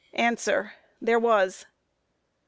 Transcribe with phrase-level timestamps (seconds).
[1.03, 1.59] There was.
[1.59, 1.67] Q.